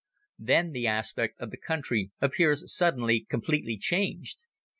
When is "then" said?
0.39-0.71